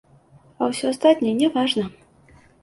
[0.61, 1.85] А ўсё астатняе не важна.